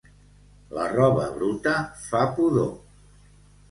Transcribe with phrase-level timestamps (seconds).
[0.77, 1.77] La roba bruta
[2.09, 2.77] fa pudor.